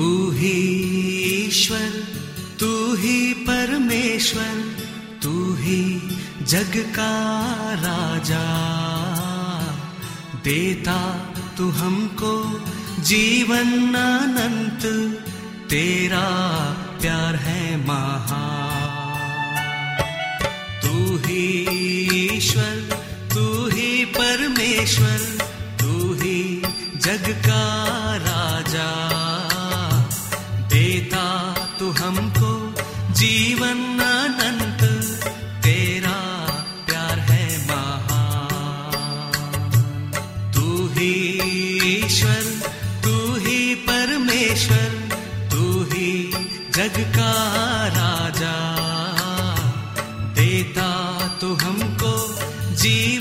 [0.00, 0.58] तू ही
[1.46, 1.90] ईश्वर,
[2.60, 4.74] तू ही परमेश्वर,
[5.22, 6.08] तू ही
[6.42, 7.34] जग का
[7.74, 8.44] राजा।
[10.44, 11.18] देता
[11.58, 12.60] तू हमको
[13.02, 14.82] जीवन अनंत
[15.70, 16.28] तेरा
[17.00, 18.46] प्यार है महा।
[20.82, 21.68] तू ही
[22.36, 22.98] ईश्वर,
[23.34, 25.18] तू ही परमेश्वर,
[25.80, 26.62] तू ही
[26.96, 27.62] जग का
[28.16, 29.09] राजा।
[31.92, 32.50] हमको
[33.12, 34.82] जीवन अनंत,
[35.62, 36.16] तेरा
[36.86, 38.22] प्यार है महा
[40.54, 41.12] तू ही
[41.88, 42.42] ईश्वर,
[43.04, 44.88] तू ही परमेश्वर,
[45.52, 46.32] तू ही
[46.76, 47.32] जग का
[47.98, 48.56] राजा।
[50.34, 50.90] देता
[51.40, 52.14] तू हमको
[52.74, 53.19] जीवन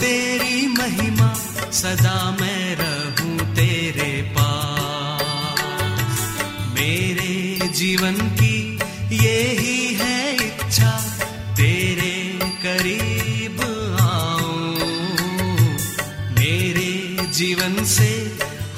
[0.00, 1.28] तेरी महिमा,
[1.72, 5.58] सदा मैं रहूँ तेरे पास।
[6.74, 8.56] मेरे जीवन की
[9.16, 10.92] ये ही है इच्छा,
[11.56, 12.16] तेरे
[12.64, 13.60] करीब
[14.00, 14.74] आऊँ।
[16.38, 16.92] मेरे
[17.32, 18.12] जीवन से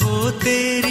[0.02, 0.89] हो तेरी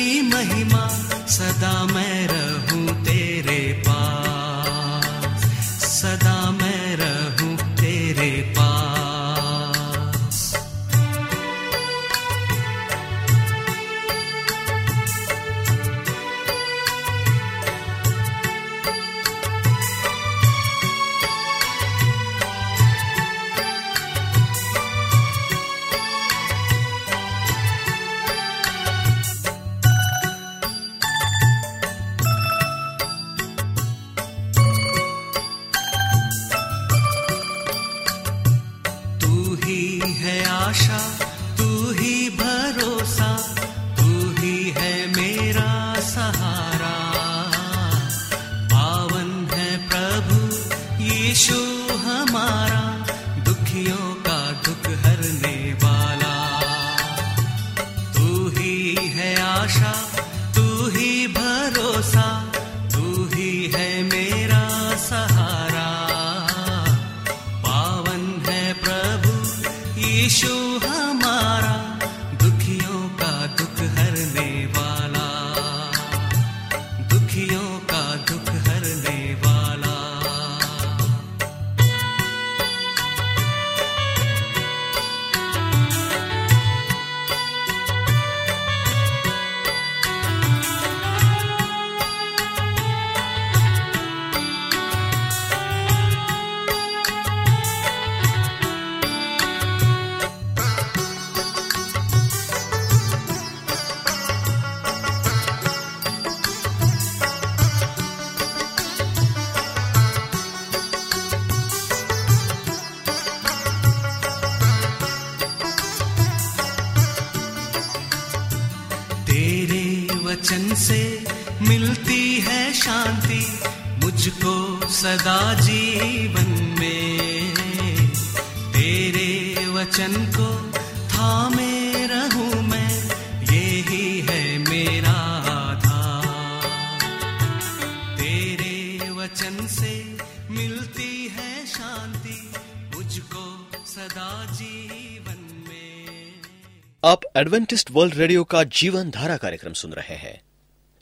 [147.03, 150.41] आप एडवेंटिस्ट वर्ल्ड रेडियो का जीवन धारा कार्यक्रम सुन रहे हैं।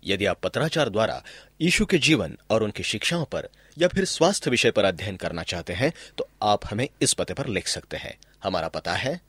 [0.03, 1.23] यदि आप पत्राचार द्वारा
[1.61, 3.47] यीशु के जीवन और उनकी शिक्षाओं पर
[3.77, 7.47] या फिर स्वास्थ्य विषय पर अध्ययन करना चाहते हैं तो आप हमें इस पते पर
[7.47, 9.21] लिख सकते हैं। हमारा पता है।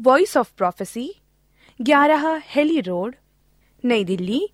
[0.00, 1.14] वॉइस ऑफ़ प्रोफेसी
[1.82, 3.14] ग्यारह हेली रोड
[3.84, 4.48] नई दिल्ली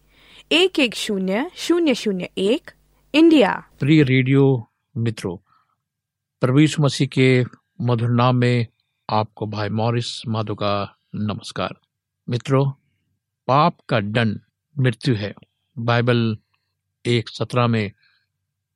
[0.52, 2.70] एक एक शून्य शून्य शून्य एक
[3.14, 7.44] इंडिया। प्रिय रेडियो मित्रों यीशु मसीह के
[7.80, 8.66] मधुर नाम में
[9.10, 11.76] आपको भाई मॉरिस माधो का नमस्कार।
[12.28, 12.72] मित्रों,
[13.46, 14.40] पाप का दंड
[14.78, 15.34] मृत्यु है।
[15.78, 16.38] बाइबल
[17.06, 17.92] एक सत्रह में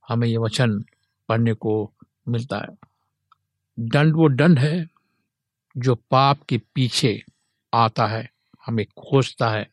[0.08, 0.84] हमें यह वचन
[1.28, 1.92] पढ़ने को
[2.28, 2.78] मिलता है।
[3.78, 4.88] दंड वो दंड है
[5.76, 7.24] जो पाप के पीछे
[7.74, 8.32] आता है,
[8.66, 9.70] हमें खोजता है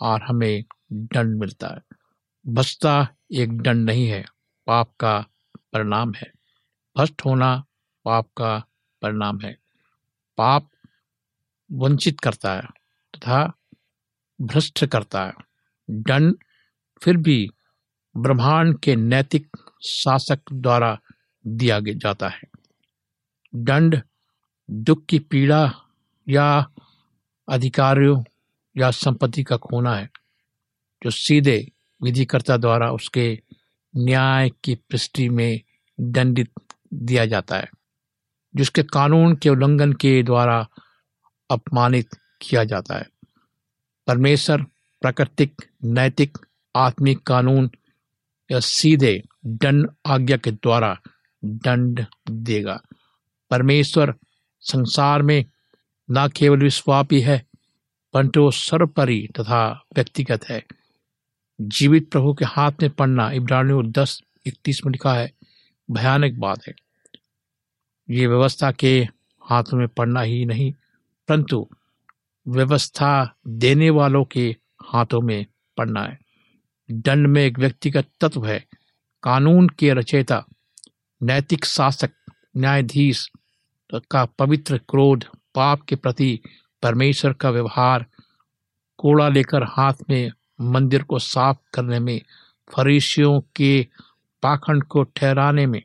[0.00, 1.82] और हमें दंड मिलता है।
[2.46, 4.24] भस्ता एक दंड नहीं है,
[4.66, 5.26] पाप का
[5.72, 6.32] परिणाम है।
[6.96, 7.64] भ्रष्ट होना
[8.04, 8.66] पाप का
[9.02, 9.58] परिणाम है।
[10.36, 10.70] पाप
[11.72, 12.62] वंचित करता है,
[13.16, 13.52] तथा
[14.40, 15.32] भ्रष्ट करता है।
[15.90, 16.36] दंड
[17.02, 17.48] फिर भी
[18.16, 19.56] ब्रह्मांड के नैतिक
[19.86, 20.98] शासक द्वारा
[21.46, 22.42] दिया जाता है।
[23.54, 24.02] दंड।
[24.70, 25.74] दुख की पीड़ा
[26.28, 26.70] या
[27.48, 28.22] अधिकारियों
[28.76, 30.10] या संपत्ति का खोना है,
[31.02, 31.70] जो सीधे
[32.02, 33.42] विधिकर्ता द्वारा उसके
[33.96, 35.60] न्याय की पृष्टि में
[36.00, 36.50] दंडित
[36.94, 37.70] दिया जाता है,
[38.56, 40.68] जिसके कानून के उल्लंघन के द्वारा
[41.50, 42.08] अपमानित
[42.42, 43.08] किया जाता है।
[44.06, 44.62] परमेश्वर
[45.00, 46.38] प्राकृतिक, नैतिक,
[46.76, 47.70] आत्मिक कानून
[48.52, 51.00] या सीधे दंड आज्ञा के द्वारा
[51.44, 52.82] दंड देगा।
[53.50, 54.14] परमेश्वर
[54.60, 55.44] संसार में
[56.10, 57.46] न केवल विश्वापी है,
[58.12, 60.64] परंतु वो सर्वपरि तथा व्यक्तिगत है।
[61.60, 65.32] जीवित प्रभु के हाथ में पड़ना इब्रानियों दस, इकतीस में लिखा है,
[65.90, 66.74] भयानक बात है।
[68.10, 69.08] ये व्यवस्था के
[69.42, 70.74] हाथों में पड़ना ही नहीं
[71.28, 71.68] परंतु
[72.48, 75.46] व्यवस्था देने वालों के हाथों में
[75.76, 76.18] पड़ना है।
[76.90, 78.66] दंड में एक व्यक्तिगत तत्व है।
[79.22, 80.46] कानून के रचयिता,
[81.22, 82.10] नैतिक शासक,
[82.56, 83.30] न्यायाधीश
[83.94, 86.40] का पवित्र क्रोध पाप के प्रति
[86.82, 88.06] परमेश्वर का व्यवहार
[88.96, 92.20] कोड़ा लेकर हाथ में मंदिर को साफ़ करने में,
[92.76, 93.86] फरीसियों के
[94.42, 95.82] पाखंड को ठहराने में,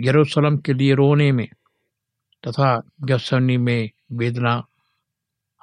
[0.00, 1.48] यरूशलेम के लिए रोने में
[2.48, 4.66] तथा गसनी में वेदना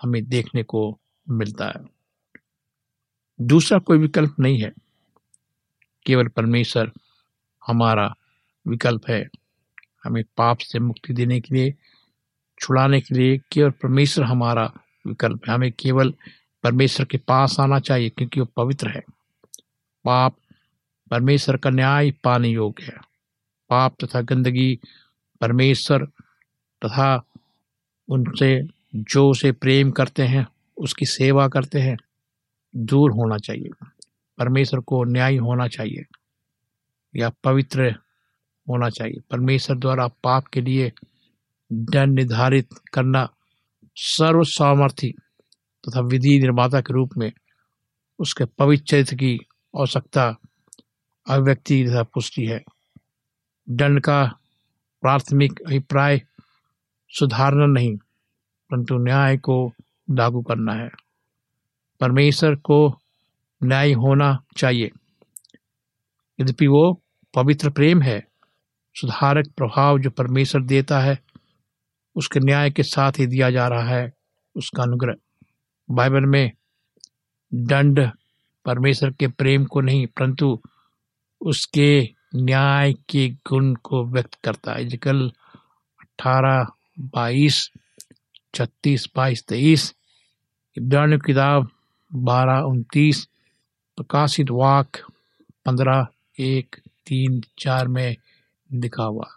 [0.02, 1.00] हमें देखने को
[1.30, 1.86] मिलता है।
[3.42, 4.74] दूसरा कोई विकल्प नहीं है।
[6.06, 6.92] केवल परमेश्वर
[7.68, 8.16] हमारा
[8.68, 9.30] विकल्प है।
[10.04, 11.74] हमें पाप से मुक्ति देने के लिए,
[12.60, 14.74] छुड़ाने के लिए केवल परमेश्वर हमारा
[15.08, 16.14] विकल्प है। हमें केवल
[16.64, 19.02] परमेश्वर के पास आना चाहिए क्योंकि वो पवित्र है।
[20.06, 20.38] पाप
[21.12, 22.98] परमेश्वर का न्याय पाने योग्य है।
[23.70, 24.80] पाप तथा गंदगी
[25.42, 26.08] परमेश्वर
[26.86, 27.24] तथा
[28.10, 31.98] उनसे, जो उसे प्रेम करते हैं, उसकी सेवा करते हैं,
[32.76, 33.88] दूर होना चाहिए।
[34.38, 36.06] परमेश्वर को न्याय होना चाहिए,
[37.16, 37.96] या पवित्र
[38.70, 40.92] होना चाहिए। परमेश्वर द्वारा पाप के लिए
[41.74, 43.30] दंड निर्धारित करना
[43.96, 45.14] सर्व सामर्थ्य
[45.88, 47.32] तथा विधि निर्माता के रूप में
[48.20, 49.40] उसके पवित्र चरित्र की
[49.78, 50.38] आवश्यकता
[51.28, 52.64] अभिव्यक्ति तथा पुष्टि है।
[53.70, 54.26] दंड का
[55.02, 56.22] प्राथमिक अभिप्राय
[57.10, 57.98] सुधारना नहीं,
[58.70, 59.74] परंतु न्याय को
[60.12, 60.90] लागू करना है।
[62.00, 63.00] परमेश्वर को
[63.64, 64.92] न्याय होना चाहिए।
[66.42, 67.02] यद्यपि वो
[67.36, 68.28] पवित्र प्रेम है,
[68.96, 71.20] सुधारक प्रभाव जो परमेश्वर देता है,
[72.16, 74.14] उसके न्याय के साथ ही दिया जा रहा है,
[74.56, 75.16] उसका अनुग्रह।
[75.92, 76.52] बाइबल में
[77.54, 78.12] दंड
[78.66, 80.62] परमेश्वर के प्रेम को नहीं, परंतु
[81.42, 85.32] उसके न्याय के गुण को व्यक्त करता है। जिकल
[86.02, 86.68] अठारह
[87.02, 87.72] बाईस,
[88.56, 89.96] छत्तीस, बाईस, तेईस,
[90.78, 91.70] इब्रानी किताब
[92.14, 93.26] बारह, उनतीस,
[93.98, 94.98] प्रकाशित वाक
[95.66, 96.08] पंद्रह,
[96.40, 96.76] एक,
[97.08, 98.18] तीन, चार में
[98.74, 99.28] लिखा हुआ।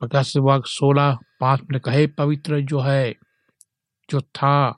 [0.00, 3.14] प्रकाशित वाक सोलह, पाँच में कहे पवित्र जो है,
[4.10, 4.70] जो था,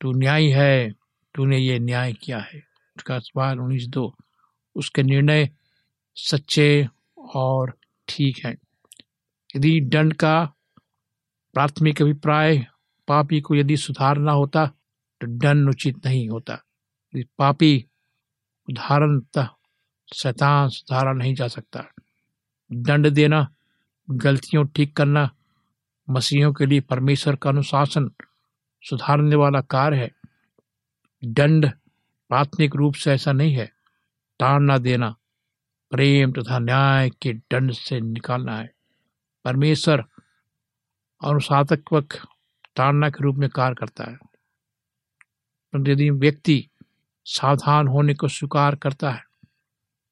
[0.00, 0.90] तू न्याय है,
[1.34, 4.16] तूने ये न्याय किया है। उसका सवाल उन्नीस दो।
[4.76, 5.50] उसके निर्णय
[6.14, 8.56] सच्चे और ठीक हैं।
[9.56, 10.44] यदि दंड का
[11.54, 12.66] प्राथमिक अभिप्राय
[13.08, 14.66] पापी को यदि सुधारना होता
[15.20, 17.86] तो दंड उचित नहीं होता। यदि पापी
[18.70, 19.48] उदाहरणतः
[20.14, 21.84] शैतान सुधारा नहीं जा सकता।
[22.72, 23.54] दंड देना,
[24.10, 25.30] गलतियों ठीक करना,
[26.10, 28.10] मसीहों के लिए परमेश्वर का अनुशासन
[28.82, 30.14] सुधारने वाला कार्य है।
[31.24, 31.70] दंड
[32.28, 33.72] प्राथमिक रूप से ऐसा नहीं है।
[34.40, 35.16] ताड़ना देना,
[35.90, 38.75] प्रेम तथा न्याय के दंड से निकालना है।
[39.46, 40.04] परमेश्वर
[41.24, 42.04] अनुशासक
[42.76, 44.16] ताड़ना के रूप में कार्य करता है।
[45.72, 46.68] परंतु यदि व्यक्ति
[47.24, 49.24] सावधान होने को स्वीकार करता है,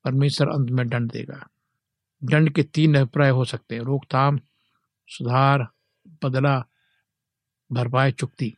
[0.04, 1.48] परमेश्वर अंत में दंड देगा।
[2.24, 4.40] दंड के तीन अभिप्राय हो सकते हैं। रोकथाम,
[5.06, 5.68] सुधार,
[6.24, 6.64] बदला,
[7.72, 8.56] भरपाई, चुक्ति।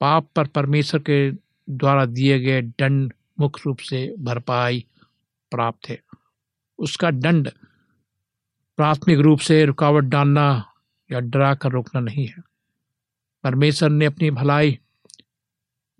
[0.00, 1.32] पाप पर परमेश्वर के
[1.70, 4.86] द्वारा दिए गए दंड मुख्य रूप से भरपाई
[5.50, 6.02] प्राप्त है।
[6.78, 7.50] उसका दंड
[8.78, 10.46] प्राथमिक रूप से रुकावट डालना
[11.10, 12.42] या डरा कर रोकना नहीं है।
[13.44, 14.78] परमेश्वर ने अपनी भलाई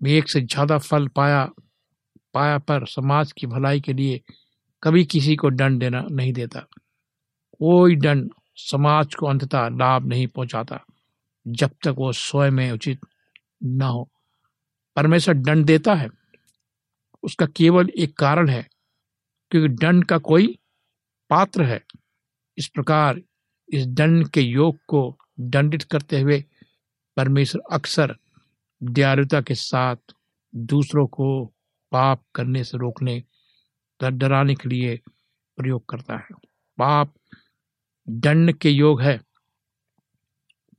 [0.01, 1.45] में एक से ज़्यादा फल पाया
[2.33, 4.21] पाया पर समाज की भलाई के लिए
[4.83, 6.59] कभी किसी को दंड देना नहीं देता।
[7.59, 10.79] कोई दंड समाज को अंततः लाभ नहीं पहुंचाता,
[11.45, 12.99] जब तक वो स्वयं में उचित
[13.63, 14.07] न हो।
[14.97, 16.09] परमेश्वर दंड देता है।
[17.23, 18.67] उसका केवल एक कारण है,
[19.51, 20.57] क्योंकि दंड का कोई
[21.29, 21.81] पात्र है।
[22.57, 23.21] इस प्रकार
[23.69, 26.43] इस दंड के योग को दंडित करते हुए
[27.17, 28.15] परमेश्वर अक्सर
[28.83, 29.95] दयालुता के साथ
[30.55, 31.45] दूसरों को
[31.91, 33.23] पाप करने से रोकने
[33.99, 34.99] डराने के लिए
[35.57, 36.35] प्रयोग करता है।
[36.77, 37.13] पाप
[38.09, 39.19] दंड के योग है।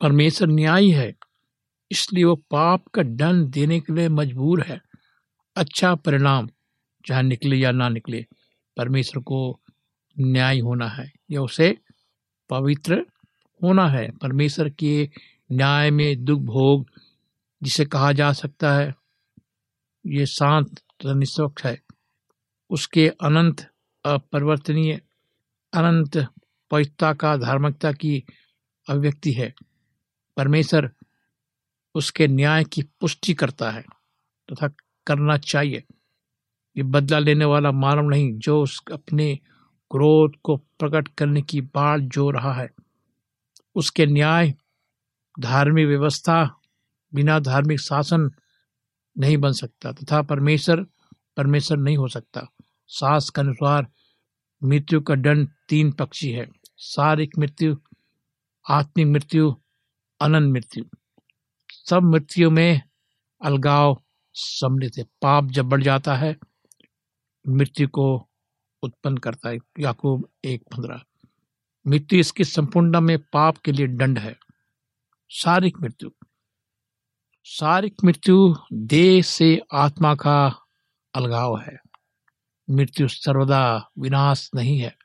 [0.01, 1.15] परमेश्वर न्यायी है,
[1.91, 4.81] इसलिए वो पाप का दंड देने के लिए मजबूर है।
[5.57, 6.49] अच्छा परिणाम
[7.05, 8.25] चाहे निकले या ना निकले,
[8.77, 9.61] परमेश्वर को
[10.17, 11.79] न्याय होना है। या उसे
[12.51, 13.07] पवित्र
[13.63, 15.11] होना है। परमेश्वर के
[15.53, 16.87] न्याय में दुख भोग
[17.63, 18.95] जिसे कहा जा सकता है,
[20.07, 21.83] ये शांत निष्पक्ष है।
[22.71, 23.71] उसके अनंत
[24.05, 25.01] अपरिवर्तनीय,
[25.73, 26.29] अनंत
[26.71, 28.25] पवित्रता का धार्मिकता की
[28.91, 29.55] अभिव्यक्ति है।
[30.37, 30.91] परमेश्वर
[31.95, 33.83] उसके न्याय की पुष्टि करता है
[34.53, 34.69] तथा
[35.07, 35.85] करना चाहिए।
[36.77, 39.39] ये बदला लेने वाला मानव नहीं, जो उस अपने
[39.91, 42.71] क्रोध को प्रकट करने की बाढ़ जो रहा है।
[43.75, 44.55] उसके न्याय,
[45.41, 46.61] धार्मिक व्यवस्था,
[47.15, 48.31] बिना धार्मिक शासन
[49.19, 50.87] नहीं बन सकता तथा परमेश्वर
[51.37, 52.53] परमेश्वर नहीं हो सकता।
[52.87, 53.87] सास के अनुसार
[54.65, 57.77] मृत्यु का दंड तीन पक्षी है। शारीरिक मृत्यु,
[58.71, 59.57] आत्मिक मृत्यु,
[60.21, 60.85] अनंत मृत्यु।
[61.71, 62.83] सब मृत्यु में
[63.45, 64.03] अलगाव
[64.35, 66.37] सम्मिलित है। पाप जब बढ़ जाता है,
[67.49, 68.29] मृत्यु को
[68.83, 71.01] उत्पन्न करता है, याकूब एक पंद्रह।
[71.87, 74.39] मृत्यु इसकी संपूर्ण में पाप के लिए दंड है।
[75.31, 76.11] शारीरिक मृत्यु।
[77.45, 80.65] शारीरिक मृत्यु देह से आत्मा का
[81.15, 81.79] अलगाव है।
[82.71, 84.97] मृत्यु सर्वदा विनाश नहीं है।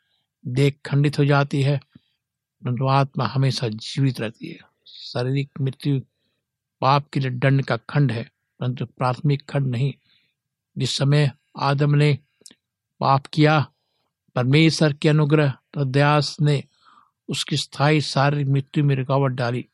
[0.48, 1.78] देह खंडित हो जाती है।
[2.64, 6.02] परंतु आत्मा हमेशा जीवित रहती है। शारीरिक मृत्यु
[6.82, 9.94] पाप के लिए दंड का खंड है, परंतु प्राथमिक खंड नहीं।
[10.78, 12.20] जिस समय आदम ने
[13.02, 13.72] पाप किया,
[14.36, 16.64] परमेश्वर के अनुग्रह प्रद्यास ने
[17.30, 19.66] उसकी स्थायी शारीरिक मृत्यु में रुकावट डाली।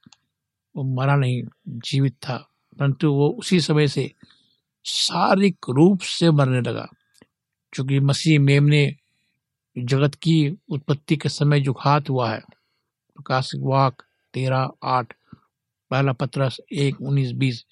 [0.75, 4.12] वो मरा नहीं, जीवित था, परंतु वो उसी समय से
[4.86, 6.88] शारीरिक रूप से मरने लगा।
[7.74, 8.96] क्योंकि मसीह मेम ने
[9.77, 12.39] जगत की उत्पत्ति के समय जो घात हुआ है
[13.15, 14.03] प्रकाशिक वाक
[14.34, 15.13] तेरह आठ,
[15.89, 17.65] पहला पत्रस एक उन्नीस बीस,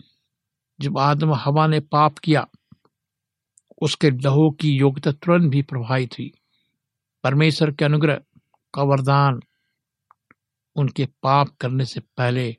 [0.80, 2.48] जब आदम हवा ने पाप किया
[3.82, 6.32] उसके लहू की योग्यता तुरंत भी प्रभावित हुई।
[7.24, 8.22] परमेश्वर के अनुग्रह
[8.74, 9.42] का वरदान
[10.76, 12.58] उनके पाप करने से पहले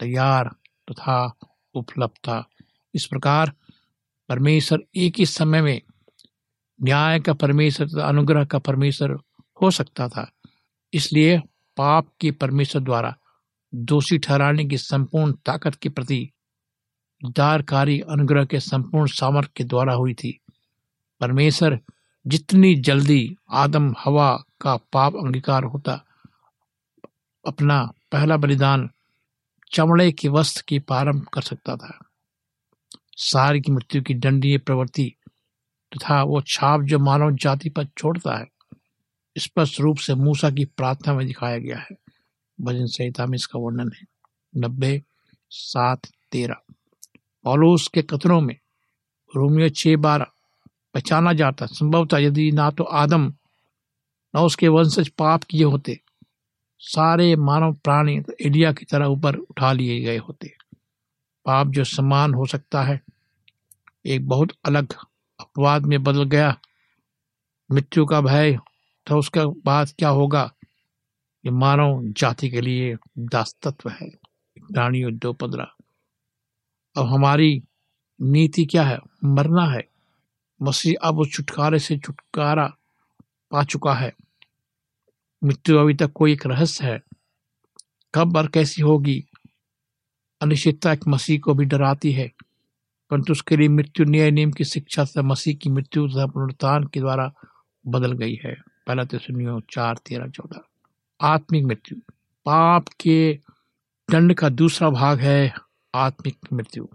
[0.00, 0.48] तैयार
[0.90, 1.34] तथा
[1.74, 2.48] उपलब्ध था।
[2.94, 3.52] इस प्रकार
[4.28, 5.82] परमेश्वर एक ही समय में
[6.82, 9.10] न्याय का परमेश्वर तथा अनुग्रह का परमेश्वर
[9.62, 10.32] हो सकता था।
[10.92, 11.38] इसलिए
[11.76, 13.16] पाप के परमेश्वर द्वारा
[13.74, 16.30] दोषी ठहराने की संपूर्ण ताकत के प्रति
[17.24, 20.40] दारकारी अनुग्रह के संपूर्ण सामर्थ्य के द्वारा हुई थी।
[21.20, 21.80] परमेश्वर,
[22.26, 26.04] जितनी जल्दी आदम, हवा का पाप अंगीकार होता,
[27.46, 28.90] अपना पहला बलिदान
[29.72, 31.98] चमड़े के वस्त्र की प्रारंभ कर सकता था।
[33.16, 35.14] सारी की मृत्यु की दंडीय प्रवृत्ति
[35.94, 38.46] तथा वो छाप जो मानव जाति पर छोड़ता है,
[39.38, 41.96] स्पष्ट रूप से मूसा की प्रार्थना में दिखाया गया है।
[42.60, 44.06] भजन संहिता में इसका वर्णन है।
[44.56, 45.02] नब्बे
[45.50, 46.00] सात
[46.32, 46.56] तेरह।
[47.44, 48.56] पॉलोस के कथनों में
[49.36, 50.26] रोमियो छह बारह
[50.94, 53.34] पहचाना जाता। संभवतः यदि ना तो आदम,
[54.36, 56.00] न उसके वंशज पाप किए होते।
[56.78, 60.54] सारे मानव प्राणी तो एलिया की तरह ऊपर उठा लिए गए होते।
[61.44, 63.00] पाप जो समान हो सकता है,
[64.06, 64.92] एक बहुत अलग
[65.40, 66.58] अपवाद में बदल गया।
[67.72, 68.58] मृत्यु का भय
[69.06, 70.52] तो उसके बाद क्या होगा?
[71.44, 74.10] ये मानव जाति के लिए दास्तत्व है।
[74.58, 75.66] प्राणियों दो पंद्रह।
[76.96, 77.62] अब हमारी
[78.20, 78.98] नीति क्या है?
[79.24, 79.88] मरना है।
[80.62, 82.76] मसीह अब उस छुटकारे से छुटकारा
[83.50, 84.12] पा चुका है।
[85.44, 87.02] मृत्यु अभी तक कोई एक रहस्य है।
[88.14, 89.24] कब और कैसी होगी?
[90.40, 92.32] अनिश्चितता एक मसीह को भी डराती है,
[93.10, 97.00] परंतु उसके लिए मृत्यु न्याय नियम की शिक्षा से मसीह की मृत्यु तथा पुनरुत्थान के
[97.00, 97.32] द्वारा
[97.86, 98.54] बदल गई है।
[98.86, 100.60] पहला तो सुनियो चार, तेरह, चौदह।
[101.20, 101.98] आत्मिक मृत्यु।
[102.44, 103.38] पाप के
[104.10, 105.63] दंड का दूसरा भाग है।
[105.94, 106.88] आत्मिक मृत्यु,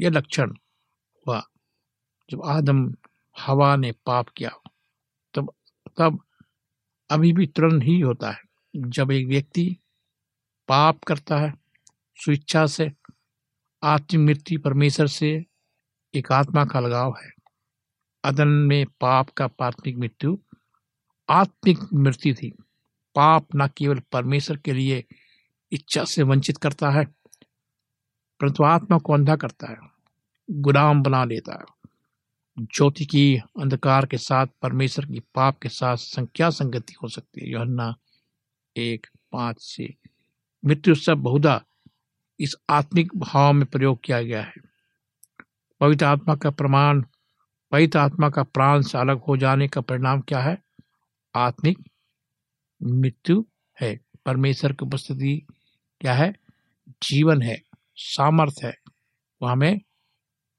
[0.00, 0.54] यह लक्षण
[1.26, 1.46] हुआ।
[2.30, 2.94] जब आदम
[3.40, 4.50] हवा ने पाप किया,
[5.34, 5.52] तब
[5.98, 6.24] तब
[7.10, 8.42] अभी भी तुरंत ही होता है।
[8.76, 9.76] जब एक व्यक्ति
[10.68, 11.54] पाप करता है,
[12.24, 12.92] स्वेच्छा से
[13.82, 15.46] आत्मिक मृत्यु परमेश्वर से
[16.14, 17.32] एक आत्मा का लगाव है।
[18.24, 20.38] अदन में पाप का प्राथमिक मृत्यु,
[21.30, 22.50] आत्मिक मृत्यु थी।
[23.14, 25.04] पाप न केवल परमेश्वर के लिए
[25.72, 27.15] इच्छा से वंचित करता है
[28.40, 29.78] परंतु आत्मा को अंधा करता है,
[30.50, 31.90] गुलाम बना लेता है।
[32.58, 37.52] ज्योति की अंधकार के साथ, परमेश्वर की पाप के साथ संख्या संगति हो सकती है।
[37.52, 37.94] योहन्ना
[38.76, 39.94] एक पाँच से।
[40.64, 41.64] मृत्यु सब बहुधा
[42.40, 44.54] इस आत्मिक भाव में प्रयोग किया गया है।
[45.80, 47.02] पवित्र आत्मा का प्रमाण,
[47.72, 50.62] पवित्र आत्मा का प्राण से अलग हो जाने का परिणाम क्या है?
[51.34, 51.78] आत्मिक
[52.82, 53.44] मृत्यु
[53.80, 55.46] है। परमेश्वर की उपस्थिति
[56.00, 56.36] क्या है?
[57.02, 57.62] जीवन है।
[57.96, 58.74] सामर्थ्य है,
[59.42, 59.80] वो हमें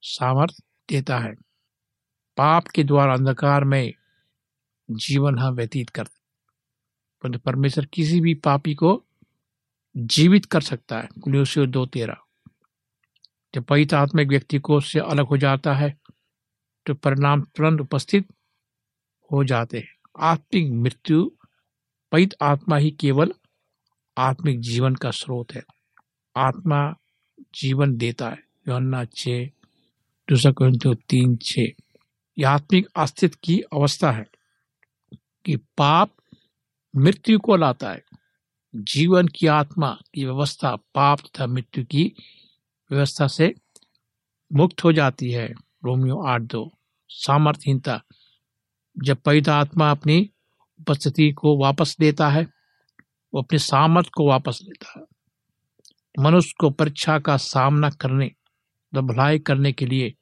[0.02, 0.54] सामर्थ
[0.90, 1.34] देता है।
[2.38, 3.94] पाप के द्वारा अंधकार में
[4.92, 6.18] जीवन हम व्यतीत करते
[7.24, 9.04] परंतु परमेश्वर किसी भी पापी को
[9.98, 12.18] जीवित कर सकता है। कुलियोसियो दो तेरह।
[13.56, 15.98] जब पवित्र आत्मा एक व्यक्ति को उससे अलग हो जाता है
[16.86, 18.28] तो परिणाम तुरंत उपस्थित
[19.32, 21.32] हो जाते हैं। आत्मिक मृत्यु
[22.12, 23.34] पवित्र आत्मा ही केवल
[24.18, 25.64] आत्मिक जीवन का स्रोत है।
[26.36, 26.96] आत्मा
[27.56, 29.28] जीवन देता है। योहन्ना छ
[30.30, 31.60] दूसरा कुरिन्थियों तीन छ
[32.38, 34.26] यह आत्मिक अस्तित्व की अवस्था है
[35.46, 36.10] कि पाप
[36.96, 38.04] मृत्यु को लाता है।
[38.76, 42.16] जीवन की आत्मा की व्यवस्था पाप तथा मृत्यु की
[42.92, 43.56] व्यवस्था से
[44.54, 45.54] मुक्त हो जाती है।
[45.86, 46.74] रोमियो आठ, दो।
[47.10, 48.02] सामर्थ्यहीनता,
[49.00, 50.30] जब पवित्र आत्मा अपनी
[50.80, 52.44] उपस्थिति को वापस देता है,
[53.34, 55.17] वो अपने सामर्थ्य को वापस लेता है।
[56.20, 58.32] मनुष्य को परीक्षा का सामना करने
[58.96, 60.14] भलाई करने के लिए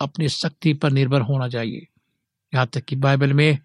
[0.00, 1.86] अपनी शक्ति पर निर्भर होना चाहिए।
[2.54, 3.58] यहाँ तक कि बाइबल में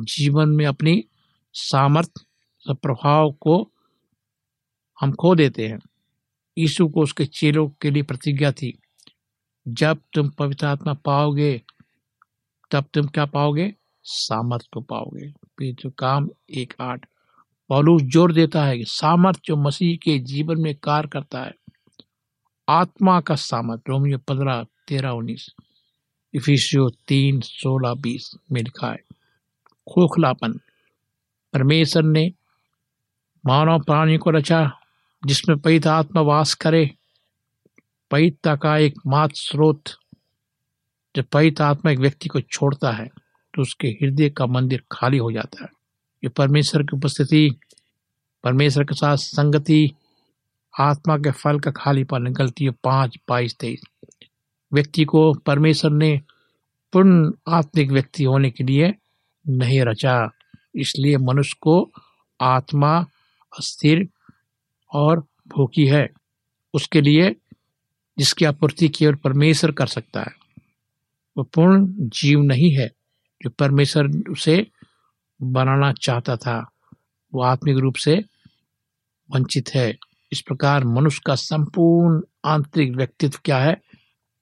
[0.00, 1.04] जीवन में अपनी
[1.52, 3.72] सामर्थ्य प्रभाव को
[5.00, 5.78] हम खो देते हैं।
[6.58, 8.78] यीशु को उसके चेलों के लिए प्रतिज्ञा थी,
[9.68, 11.62] जब तुम पवित्र आत्मा पाओगे,
[12.70, 13.74] तब तुम क्या पाओगे?
[14.02, 15.30] सामर्थ को पाओगे।
[15.72, 17.06] तो काम एक आठ।
[17.70, 21.54] पौलुस ज़ोर देता है कि सामर्थ जो मसीह के जीवन में कार्य करता है,
[22.68, 25.46] आत्मा का सामर्थ, रोमियो पंद्रह, तेरह, उन्नीस,
[26.34, 28.98] इफिसियो तीन, सोलह, बीस में लिखा है।
[29.86, 30.58] खोखलापन,
[31.54, 32.30] परमेश्वर ने
[33.44, 34.70] मानव प्राणी को रचा,
[35.22, 36.88] जिसमें पवित्र आत्मा वास करे।
[38.10, 39.82] पवित्रता का एक मात्र स्रोत,
[41.14, 43.06] जब पवित्र आत्मा एक व्यक्ति को छोड़ता है
[43.54, 45.68] तो उसके हृदय का मंदिर खाली हो जाता है।
[46.22, 47.50] ये परमेश्वर की उपस्थिति,
[48.44, 49.92] परमेश्वर के साथ संगति,
[50.74, 53.80] आत्मा के फल का खालीपन निकलती है पाँच बाईस तेईस।
[54.72, 56.20] व्यक्ति को परमेश्वर ने
[56.92, 58.94] पूर्ण आत्मिक व्यक्ति होने के लिए
[59.48, 60.30] नहीं रचा,
[60.74, 61.90] इसलिए मनुष्य को
[62.40, 62.98] आत्मा
[63.52, 64.08] अस्थिर
[64.94, 66.08] और भूखी है।
[66.74, 67.34] उसके लिए
[68.18, 70.32] जिसकी आपूर्ति केवल परमेश्वर कर सकता है,
[71.36, 72.90] वो पूर्ण जीव नहीं है,
[73.40, 74.66] जो परमेश्वर उसे
[75.42, 76.70] बनाना चाहता था।
[77.34, 78.24] वो आत्मिक रूप से
[79.30, 79.98] वंचित है।
[80.32, 83.82] इस प्रकार मनुष्य का संपूर्ण आंतरिक व्यक्तित्व क्या है?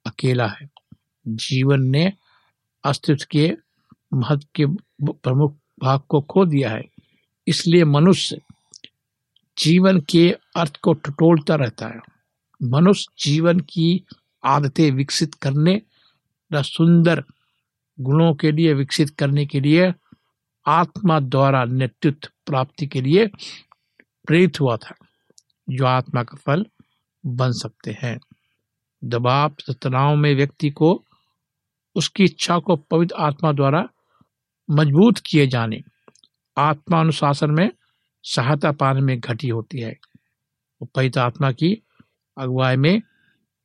[0.07, 0.71] अकेला है।
[1.29, 2.13] जीवन ने
[2.85, 3.57] अस्तित्व के
[4.15, 4.67] महत्व के
[5.13, 6.83] प्रमुख भाग को खो दिया है।
[7.47, 8.41] इसलिए मनुष्य
[9.59, 12.01] जीवन के अर्थ को टटोलता रहता है।
[12.63, 14.07] मनुष्य जीवन की
[14.45, 15.83] आदतें विकसित करने
[16.55, 17.25] सुंदर
[18.01, 19.93] गुणों के लिए विकसित करने के लिए
[20.68, 23.26] आत्मा द्वारा नेतृत्व प्राप्ति के लिए
[24.26, 24.94] प्रेरित हुआ था,
[25.70, 26.66] जो आत्मा का फल
[27.26, 28.18] बन सकते हैं।
[29.04, 31.04] दबाव तनाव में व्यक्ति को
[31.96, 33.88] उसकी इच्छा को पवित्र आत्मा द्वारा
[34.68, 35.83] मज़बूत किए जाने,
[36.57, 37.70] आत्मा अनुशासन में
[38.24, 39.92] सहायता पाने में घटी होती है।
[40.81, 41.72] वो पवित्र आत्मा की
[42.37, 43.02] अगुवाई में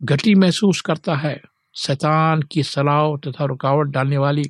[0.03, 1.41] घटी महसूस करता है।
[1.75, 4.43] शैतान की सलाह तथा रुकावट डालने वाली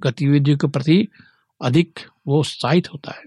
[0.00, 1.08] गतिविधियों के प्रति
[1.62, 3.24] अधिक वो उत्साहित होता है।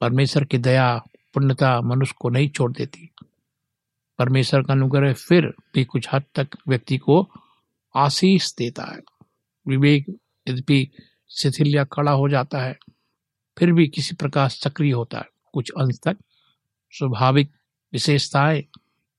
[0.00, 0.96] परमेश्वर की दया,
[1.34, 3.10] पुण्यता मनुष्य को नहीं छोड़ देती।
[4.18, 7.30] परमेश्वर का अनुग्रह फिर भी कुछ हद तक व्यक्ति को
[7.96, 9.00] आशीष देता है।
[9.68, 10.08] विवेक
[10.48, 10.90] यद्यपि
[11.30, 12.78] शिथिल या खड़ा हो जाता है,
[13.58, 16.16] फिर भी किसी प्रकार सक्रिय होता है। कुछ अंश तक
[16.90, 17.50] स्वाभाविक
[17.92, 18.62] विशेषताएँ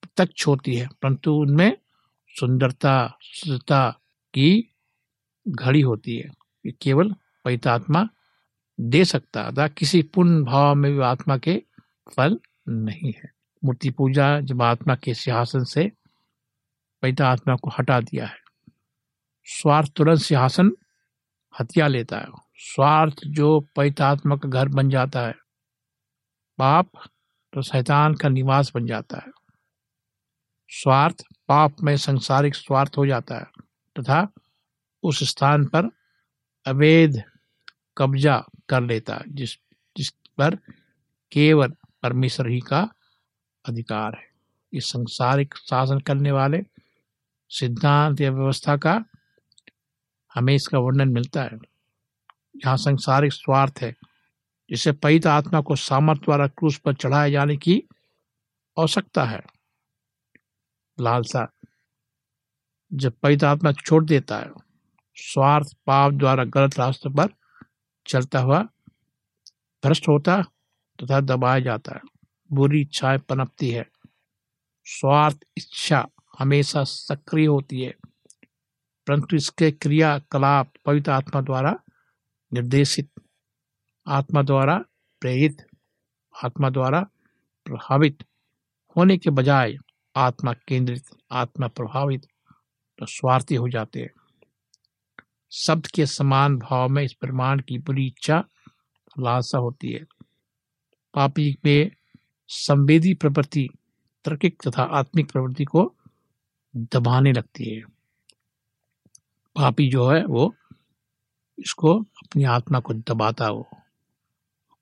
[0.01, 1.77] प्रत्यक्ष होती है, परंतु उनमें
[2.29, 3.91] सुंदरता, शुद्धता
[4.33, 4.75] की
[5.47, 6.29] घड़ी होती है।
[6.65, 7.15] ये केवल
[7.47, 8.07] पवित्र आत्मा
[8.79, 11.55] दे सकता अतः किसी पूर्ण भाव में भी आत्मा के
[12.15, 13.29] फल नहीं है।
[13.63, 15.91] मूर्ति पूजा जब आत्मा के सिंहासन से
[17.03, 18.37] पवित्र आत्मा को हटा दिया है,
[19.47, 20.71] स्वार्थ तुरंत सिंहासन
[21.53, 22.27] हत्या लेता है।
[22.65, 25.33] स्वार्थ जो पवित्र आत्मा का घर बन जाता है,
[26.59, 26.89] पाप
[27.53, 29.31] तो शैतान का निवास बन जाता है।
[30.69, 33.45] स्वार्थ पाप में संसारिक स्वार्थ हो जाता है
[33.95, 34.27] तथा
[35.03, 35.89] उस स्थान पर
[36.65, 37.21] अवैध
[37.97, 39.53] कब्जा कर लेता जिस
[39.97, 40.55] जिस पर
[41.31, 42.89] केवल परमेश्वर ही का
[43.65, 44.27] अधिकार है।
[44.73, 46.61] इस संसारिक शासन करने वाले
[47.49, 49.03] सिद्धांत या व्यवस्था का
[50.35, 51.57] हमें इसका वर्णन मिलता है।
[52.57, 53.95] यहाँ संसारिक स्वार्थ है,
[54.69, 57.83] जिसे पवित्र आत्मा को सामर्थ द्वारा क्रूस पर चढ़ाए जाने की
[58.79, 59.41] आवश्यकता है।
[60.99, 61.47] लालसा,
[62.93, 64.51] जब पवित्र आत्मा छोड़ देता है,
[65.15, 67.29] स्वार्थ पाप द्वारा गलत रास्ते पर
[68.07, 68.63] चलता हुआ
[69.83, 70.41] भ्रष्ट होता
[71.03, 72.01] तथा दबाया जाता है।
[72.51, 73.89] बुरी इच्छाएँ पनपती है।
[74.85, 76.07] स्वार्थ इच्छा
[76.39, 77.95] हमेशा सक्रिय होती है।
[79.07, 81.79] परंतु इसके क्रियाकलाप पवित्र आत्मा द्वारा
[82.53, 83.09] निर्देशित,
[84.07, 84.83] आत्मा द्वारा
[85.21, 85.65] प्रेरित,
[86.45, 87.01] आत्मा द्वारा
[87.65, 88.23] प्रभावित
[88.97, 89.75] होने के बजाय
[90.15, 92.27] आत्मा केंद्रित, आत्मा प्रभावित
[92.99, 94.09] तो स्वार्थी हो जाते हैं।
[95.51, 98.43] शब्द के समान भाव में इस प्रमाण की बुरी इच्छा,
[99.19, 100.05] लालसा होती है।
[101.13, 101.91] पापी में
[102.47, 103.69] संवेदी प्रवृत्ति,
[104.25, 105.95] तर्किक तथा आत्मिक प्रवृत्ति को
[106.75, 107.81] दबाने लगती है।
[109.55, 110.55] पापी जो है, वो
[111.59, 113.69] इसको अपनी आत्मा को दबाता वो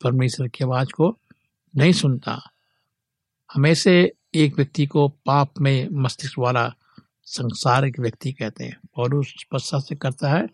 [0.04, 1.20] परमेश्वर की आवाज़ को
[1.76, 2.50] नहीं सुनता।
[3.54, 3.92] हमेशा
[4.36, 6.74] एक व्यक्ति को पाप में मस्तिष्क वाला
[7.26, 10.48] संसारिक व्यक्ति कहते हैं और उस स्पष्टता से करता है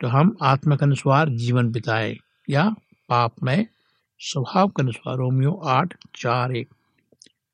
[0.00, 2.16] तो हम आत्मा के अनुसार जीवन बिताए
[2.50, 2.68] या
[3.08, 3.66] पाप में
[4.20, 6.68] स्वभाव के अनुसार। रोमियो आठ, चार, एक।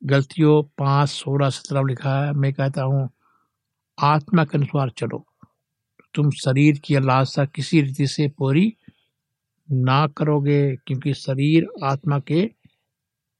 [0.05, 3.09] गलतियों, पाँच, सोलह, सत्रह लिखा है, मैं कहता हूँ,
[3.99, 5.25] आत्मा के अनुसार चलो।
[6.15, 8.77] तुम शरीर की लालसा किसी रीति से पूरी
[9.71, 12.43] ना करोगे क्योंकि शरीर आत्मा के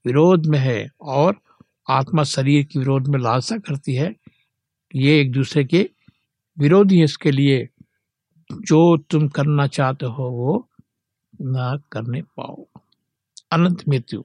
[0.07, 1.41] विरोध में है और
[1.91, 4.15] आत्मा शरीर के विरोध में लालसा करती है।
[4.95, 5.91] ये एक दूसरे के
[6.59, 7.69] विरोधी है इसके लिए।
[8.53, 10.71] जो तुम करना चाहते हो, वो
[11.41, 12.67] ना करने पाओ।
[13.53, 14.25] अनंत मृत्यु।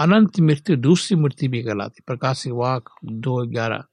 [0.00, 3.84] अनंत मृत्यु दूसरी मृत्यु भी कहलाती प्रकाशिक वाक दो ग्यारह,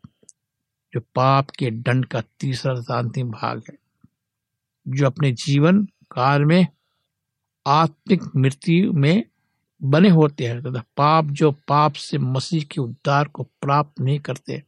[0.93, 3.77] जो पाप के दंड का तीसरा तथा अंतिम भाग है।
[4.87, 6.67] जो अपने जीवन काल में
[7.67, 9.23] आत्मिक मृत्यु में
[9.83, 14.63] बने होते हैं, तथा पाप जो पाप से मसीह के उद्धार को प्राप्त नहीं करते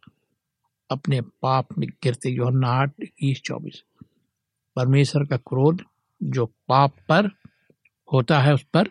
[0.93, 3.83] अपने पाप में गिरते जो आठ, इक्कीस, चौबीस।
[4.75, 5.81] परमेश्वर का क्रोध
[6.23, 7.27] जो पाप पर
[8.13, 8.89] होता है उस पर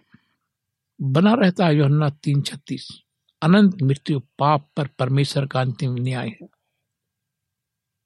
[1.00, 3.00] बना रहता है योहन्ना तीन, छत्तीस।
[3.42, 6.48] अनंत मृत्यु पाप पर परमेश्वर का अंतिम न्याय है।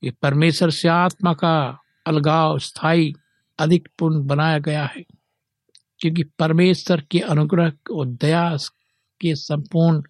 [0.04, 3.12] ये परमेश्वर से आत्मा का अलगाव, स्थायी
[3.58, 5.02] अधिक पूर्ण बनाया गया है।
[5.98, 8.56] क्योंकि परमेश्वर के अनुग्रह और दया
[9.20, 10.02] के संपूर्ण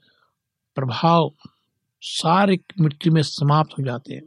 [0.75, 1.35] प्रभाव
[2.09, 4.23] सारे मृत्यु में समाप्त हो जाते हैं।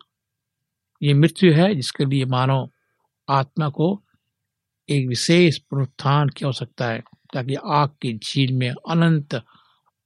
[1.01, 2.69] ये मृत्यु है जिसके लिए मानव
[3.27, 3.87] आत्मा को
[4.89, 9.41] एक विशेष पुनरुत्थान की आवश्यकता है, ताकि आग की झील में अनंत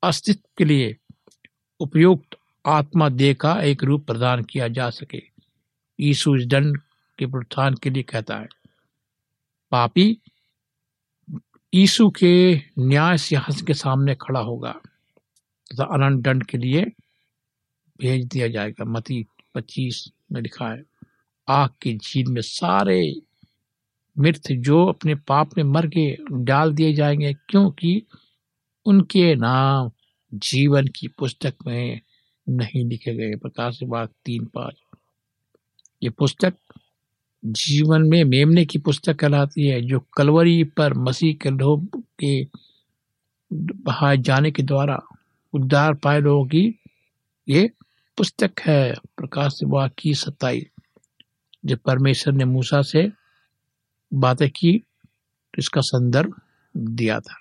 [0.03, 0.95] अस्तित्व के लिए
[1.79, 5.21] उपयुक्त आत्मा देह का एक रूप प्रदान किया जा सके।
[5.99, 6.77] यीशु इस दंड
[7.19, 8.47] के पुनरुत्थान के लिए कहता है,
[9.71, 10.17] पापी,
[11.73, 12.33] यीशु के
[12.79, 16.85] न्याय सिंहासन के सामने खड़ा होगा, तथा अनंत दंड के लिए
[18.01, 19.25] भेज दिया जाएगा। मती
[19.55, 20.83] पच्चीस में लिखा है,
[21.47, 23.15] आग की झील में सारे
[24.19, 28.03] मृत जो अपने पाप में मर के डाल दिए जाएँगे, क्योंकि
[28.85, 29.91] उनके नाम
[30.33, 32.01] जीवन की पुस्तक में
[32.49, 34.75] नहीं लिखे गए। प्रकाश बाग तीन पाँच।
[36.03, 36.53] ये पुस्तक
[37.45, 42.47] जीवन में मेमने की पुस्तक कहलाती है, जो कलवरी पर मसीह के लोग के
[43.53, 45.01] बहाए जाने के द्वारा
[45.53, 46.79] उद्धार पाए लोगों की
[47.49, 47.69] ये
[48.17, 49.59] पुस्तक है प्रकाश
[49.97, 50.65] की सत्ताईस
[51.65, 53.11] जब परमेश्वर ने मूसा से
[54.13, 54.77] बातें की
[55.53, 56.41] तो इसका संदर्भ
[56.77, 57.35] दिया था।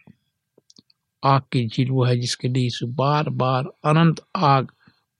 [1.24, 4.72] आग की झील वो है जिसके लिए इस बार बार अनंत आग,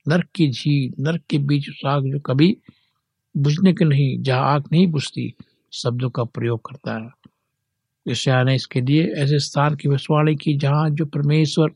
[0.08, 2.56] नरक की झील, नरक के बीच उस आग जो कभी
[3.36, 5.34] बुझने के नहीं, जहाँ आग नहीं बुझती,
[5.72, 7.10] शब्दों का प्रयोग करता है।
[8.08, 11.70] यशया ने इसके लिए ऐसे स्थान की भविष्यवाणी की जहाँ जो परमेश्वर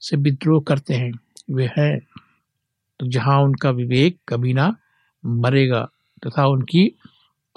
[0.00, 1.12] से विद्रोह करते हैं,
[1.50, 2.00] वे हैं।
[3.00, 4.76] तो जहाँ उनका विवेक कभी ना
[5.26, 5.88] मरेगा,
[6.26, 6.98] तथा उनकी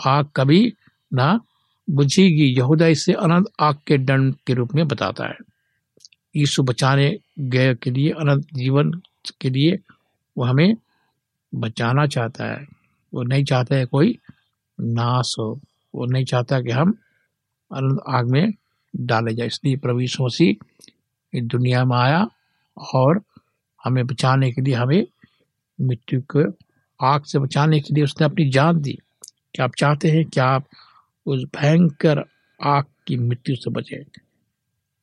[0.07, 0.73] आग कभी
[1.13, 1.39] ना
[1.89, 5.37] बुझेगी। यहूदा इसे अनंत आग के दंड के रूप में बताता है।
[6.35, 8.91] यीशु बचाने गए के लिए, अनंत जीवन
[9.41, 9.79] के लिए
[10.37, 10.75] वो हमें
[11.55, 12.67] बचाना चाहता है।
[13.13, 14.17] वो नहीं चाहता है कोई
[14.79, 15.59] नाश हो।
[15.95, 16.91] वो नहीं चाहता कि हम
[17.71, 18.53] अनंत आग में
[18.95, 20.55] डाले जाए। इसलिए प्रभु से
[21.35, 22.27] दुनिया में आया
[22.93, 23.21] और
[23.85, 25.07] हमें बचाने के लिए हमें
[25.81, 26.53] मृत्यु को
[27.05, 28.99] आग से बचाने के लिए उसने अपनी जान दी।
[29.53, 30.67] क्या आप चाहते हैं कि आप
[31.25, 32.23] उस भयंकर
[32.63, 34.05] आग की मृत्यु से बचे?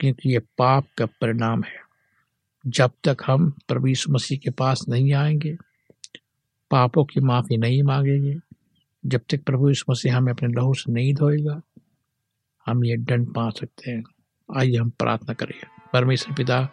[0.01, 1.89] क्योंकि ये पाप का परिणाम है।
[2.67, 5.57] जब तक हम प्रभु यीशु मसीह के पास नहीं आएँगे,
[6.71, 8.37] पापों की माफ़ी नहीं मांगेंगे,
[9.07, 11.63] जब तक प्रभु यीशु मसीह हमें अपने लहू से नहीं धोएगा,
[12.67, 14.05] हम ये दंड पा सकते हैं।
[14.57, 15.61] आइए हम प्रार्थना करें।
[15.93, 16.65] परमेश्वर पिता,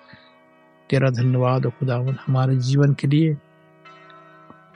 [0.90, 3.38] तेरा धन्यवाद और खुदावन हमारे जीवन के लिए।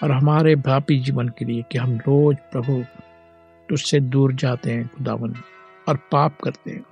[0.04, 2.84] और हमारे भापी जीवन के लिए कि हम रोज प्रभु
[3.70, 5.34] तुझसे दूर जाते हैं खुदावन
[5.90, 6.86] और पाप करते हैं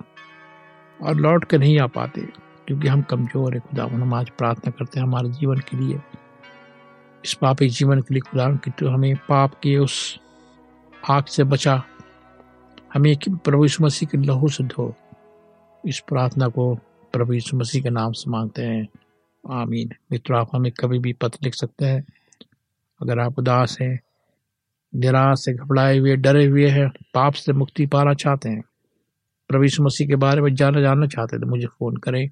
[1.00, 2.20] और लौट कर नहीं आ पाते
[2.66, 6.00] क्योंकि हम कमज़ोर है। खुदावन, हम आज प्रार्थना करते हैं हमारे जीवन के लिए।
[7.24, 10.18] इस पापी जीवन के लिए खुदा कि तो हमें पाप के उस
[11.10, 11.82] आग से बचा।
[12.94, 14.94] हमें प्रभु यीशु मसीह के लहू से धो।
[15.84, 16.74] इस प्रार्थना को
[17.12, 18.88] प्रभु यीशु मसीह के नाम से मांगते हैं।
[19.44, 22.04] आमीन। मित्र, आप हमें कभी भी पत्र लिख सकते हैं।
[23.00, 23.98] अगर आप उदास हैं,
[24.92, 28.62] निराश से घबराए हुए, डरे हुए हैं, पाप से मुक्ति पाना चाहते हैं
[29.50, 32.28] यीशु मसीह के बारे में जानना जानना चाहते हैं तो मुझे फ़ोन करें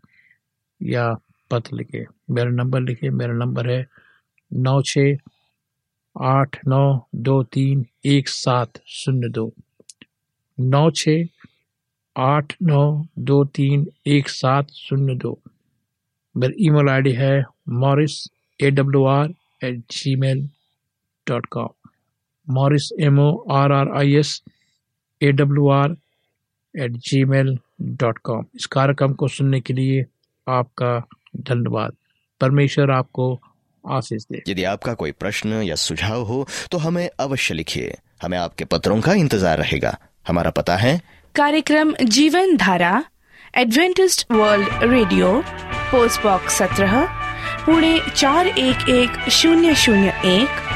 [0.81, 1.05] या
[1.51, 3.87] पत्र लिखें। मेरा नंबर लिखे, मेरा नंबर है
[4.53, 4.99] नौ छ
[6.17, 9.53] आठ नौ दो तीन एक सात शून्य दो।
[10.61, 11.09] नौ छ
[12.17, 15.39] आठ नौ दो तीन एक सात शून्य दो।
[16.35, 18.29] मेरी ईमेल आईडी है Morris
[18.61, 19.29] A W R
[19.65, 19.81] at
[20.17, 20.49] gmail
[21.29, 21.91] dot com
[22.49, 24.41] Morris M O R R I S
[25.21, 25.97] A W R
[26.75, 26.93] at
[27.25, 27.59] gmail
[28.03, 30.05] dot com इस कार्यक्रम को सुनने के लिए
[30.47, 30.99] आपका
[31.49, 31.93] धन्यवाद।
[32.41, 33.33] परमेश्वर आपको
[33.85, 38.65] आशीष दे। यदि आपका कोई प्रश्न या सुझाव हो तो हमें अवश्य लिखिए। हमें आपके
[38.65, 39.97] पत्रों का इंतज़ार रहेगा।
[40.29, 41.01] हमारा पता है।
[41.35, 43.05] कार्यक्रम Jeevan Dhara
[43.55, 45.33] Adventist world radio
[45.91, 47.05] post box सत्रह
[47.67, 50.76] पुणे चार एक एक शून्य शून्य एक